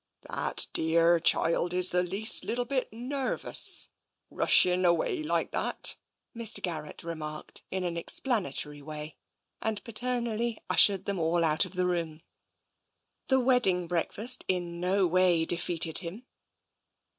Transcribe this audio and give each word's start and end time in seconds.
"That 0.23 0.65
dearr 0.73 1.19
child 1.23 1.75
is 1.75 1.91
the 1.91 2.01
least 2.01 2.43
little 2.43 2.65
bit 2.65 2.91
nervous, 2.91 3.89
2i6 4.33 4.37
TENSION 4.39 4.39
rushing 4.39 4.83
away 4.85 5.21
like 5.21 5.51
that/' 5.51 5.95
Mr. 6.35 6.59
Garrett 6.59 7.03
remarked 7.03 7.61
in 7.69 7.83
an 7.83 7.97
explanatory 7.97 8.81
way, 8.81 9.15
and 9.61 9.83
paternally 9.83 10.57
ushered 10.71 11.05
them 11.05 11.19
all 11.19 11.43
out 11.43 11.65
of 11.65 11.73
the 11.73 11.85
room. 11.85 12.23
The 13.27 13.41
wedding 13.41 13.85
breakfast 13.85 14.43
in 14.47 14.79
no 14.79 15.05
way 15.05 15.45
defeated 15.45 15.99
him. 15.99 16.25